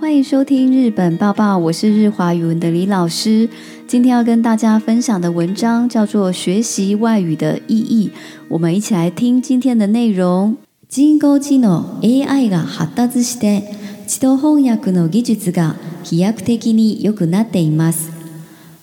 [0.00, 3.46] 欢迎收听《日本报报》，我是日华语文的李老师。
[3.86, 8.08] 今天要跟大家分享的文章叫做《学习外语的意义》，
[8.48, 10.56] 我们一起来听今天的内容。
[10.90, 13.62] 人工知能 AI が発達して、
[14.06, 18.08] 自動翻訳の技術が飛躍的に良くなっています。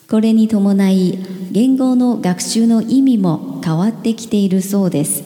[0.08, 1.18] これに伴い、
[1.50, 5.24] 言語の学習の意味も変わってきているそうです。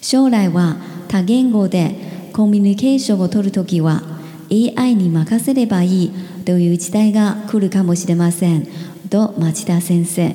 [0.00, 1.94] 将来は多言語で
[2.32, 4.02] コミュニケーションを取るときは、
[4.52, 6.12] AI に任せればいい
[6.44, 8.68] という時代が来るかもしれません
[9.08, 10.34] と町田先生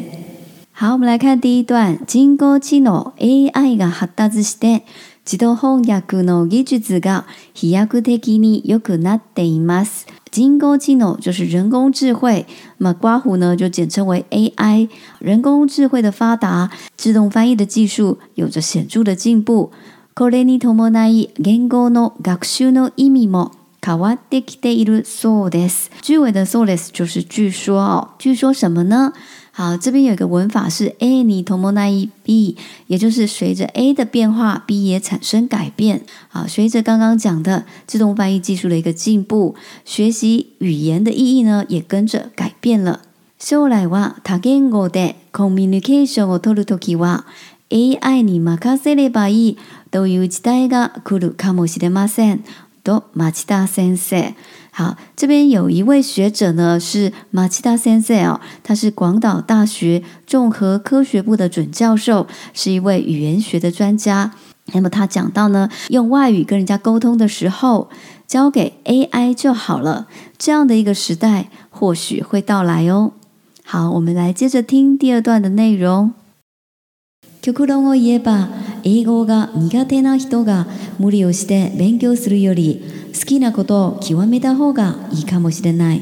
[0.73, 1.97] 好，我们来看第一段。
[2.05, 4.83] 人工知能 AI が発達して、
[5.25, 7.25] 自動翻訳の技術が
[7.55, 10.05] 飛躍的に良くなっています。
[10.29, 12.45] 人工知能就是人工智慧，
[12.77, 14.87] 那么刮胡呢就简称为 AI。
[15.17, 19.71] 人工智慧的发达，自动翻译的技术有着显著的进步。
[20.13, 29.13] これに伴い、言語の学習の意味も卡哇迪基德伊鲁苏德斯，句尾的苏德斯就是据说哦，据说什么呢？
[29.51, 36.01] 好，这边有一个文法是 A 尼同蒙奈伊 B，也就是随着 A 的变化，B 也产生改变。
[36.31, 43.01] 啊，随着刚刚讲的自动翻译技术的一个进步，学习语言的意义呢，也跟着改变了。
[43.39, 47.25] 将来话，タケンゴでコミュニケーションをとりとけは
[47.71, 49.57] AI に任せればいい
[49.91, 52.43] という時代が来るかもしれません。
[53.13, 54.35] 马奇达森塞，
[54.71, 64.31] 好，这边有一位学者呢，是马奇达先生哦，他是广岛大学综合科学部的准教授，是一位语言学的专家。
[64.73, 67.89] 那么他讲到呢，用外语跟人家沟通的时候，
[68.27, 70.07] 交给 AI 就好了，
[70.37, 73.11] 这样的一个时代或许会到来哦。
[73.63, 76.13] 好，我们来接着听第二段的内容。
[77.41, 78.49] 極論を言えば、
[78.83, 80.67] 英語が苦手な人が
[80.99, 86.01] 無理をして勉強するより好きなことを極めた方がいいかもしれない。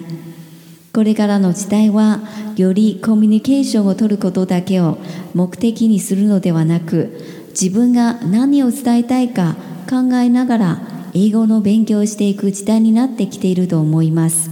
[0.93, 2.19] これからの時代は
[2.55, 4.97] よりコミュニケーションをとることだけを
[5.33, 7.11] 目的にするのではなく
[7.49, 9.57] 自分が何を伝えたいか
[9.89, 10.81] 考えながら
[11.13, 14.49] 英語の勉強をしていく時代になってきていると思います。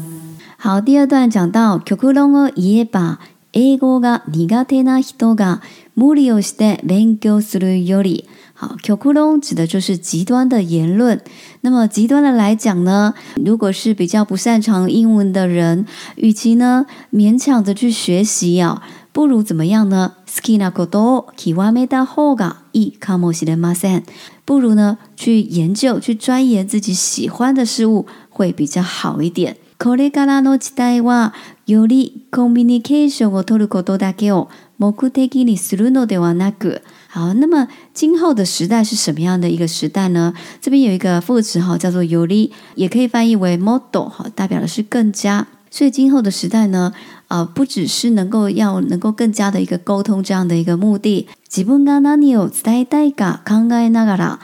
[0.62, 3.20] 好，第二段讲到，極論を言えば
[3.54, 5.62] 英語が苦手な人が
[5.96, 8.28] 無理をして勉強するより、
[8.60, 11.20] 好極論指的就是極端的言論。
[11.62, 18.82] 那么極端的来讲呢，如果是比较不擅长英文的人，与其呢勉强的去学习啊，
[19.12, 20.14] 不如怎么样呢？
[20.26, 24.04] スキンアクドオキワメダホガイカモシテマセ
[24.48, 29.58] 不如呢去研究、去钻研自己喜欢的事物，会比较好一点。
[29.84, 31.34] これからの時代は
[31.68, 34.50] よりコミュニケーションを取ることだけを
[34.80, 36.84] 目的にするのではなく，
[37.14, 40.34] 好，那么今后的时代是什么样的一个时代呢？
[40.62, 45.46] 这边有一个副词哈，叫做 “yori”，也可以翻译为 “model”，哈，代表的是更加。
[45.70, 46.94] 所以今后的时代呢，
[47.28, 51.28] 呃，不只是能够要能够更加的一个沟通这样的一个目的。
[51.50, 54.40] 自分が何を伝えたいか考えながら、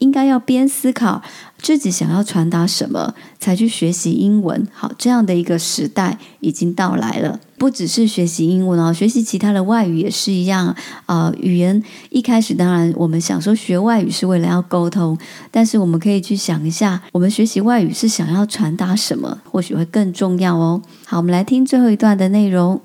[0.00, 1.20] 应该要边思考
[1.60, 4.64] 自己想要传达什么，才去学习英文。
[4.72, 7.38] 好，这样的一个时代已经到来了。
[7.58, 10.74] 不只是学习英文啊，学习其他的外语也是一样。
[11.06, 15.18] 啊，语言一开始，当然我们想说学外语是为了要沟通，
[15.50, 20.80] 但是我们可以去想一下，我们学习外语是想要传达什么，或许会更重要哦。
[21.04, 22.80] 好，我们来听最后一段的内容。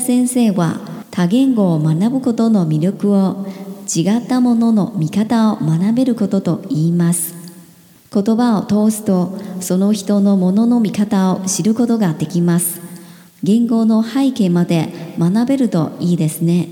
[0.00, 0.54] 先生
[1.14, 3.46] 多言語を学ぶことの魅力を
[3.94, 7.34] 違ったものの見方を学べることと言います
[8.12, 12.80] 言葉を通すとその人のものの見方を知ることができます
[13.44, 16.66] 言語の背景まで学べるといいですね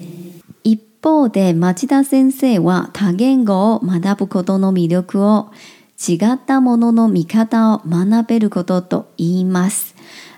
[0.64, 5.52] 一方で町田先生は多言語を学ぶことの魅力を
[6.08, 9.94] 違ったものの見方を学べることと言います。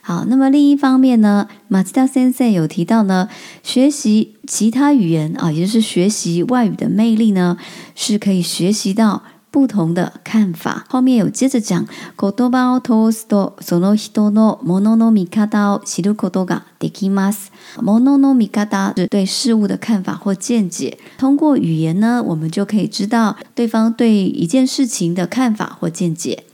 [0.06, 3.26] 好，那么另一方面呢，马自达先生有提到呢，
[3.62, 7.56] 学习其他语言啊，也就是学习外语的魅力呢，
[7.94, 10.84] 是可以学习到不同的看法。
[10.90, 11.86] 后面有接着讲，
[12.18, 17.50] コトバをトウスドソノヒトノモノノミカダシルコドガデキマス。
[17.80, 20.98] モノノミカダ是对事物的看法或见解。
[21.16, 26.44] 通过语言呢，我们就可以知道对方对一件事情的看法或见解。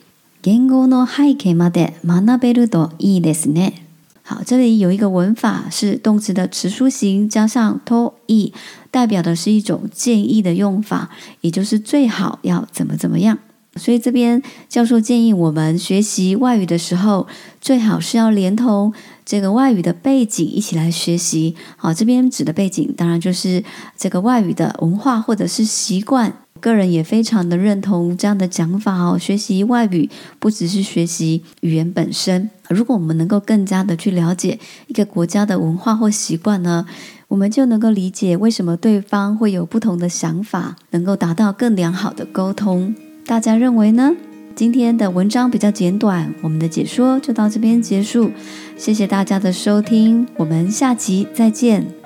[0.44, 3.84] 言語の背景まで学べるといいですね。
[4.26, 8.54] 好，这里有一个文法，是动词的词书形加上 to e，
[8.90, 11.10] 代表的是一种建议的用法，
[11.42, 13.38] 也就是最好要怎么怎么样。
[13.76, 17.26] 所以这边教授建议我们学习外语的时候，
[17.60, 18.92] 最好是要连同
[19.24, 21.54] 这个外语的背景一起来学习。
[21.76, 23.62] 好，这边指的背景当然就是
[23.96, 26.32] 这个外语的文化或者是习惯。
[26.58, 29.18] 个人也非常的认同这样的讲法哦。
[29.18, 36.84] 学习外语不只是学习语言本身，如果我们能够更加的去了解一个国家的文化或习惯呢，
[37.28, 42.94] 我们就能够理解为什么对方会有不同的想法，能够达到更良好的沟通。
[43.30, 44.12] 大家认为呢？
[44.56, 48.28] 今天的文章比较简短，我们的解说就到这边结束。
[48.76, 51.99] 谢谢大家的收听，我们下集再见。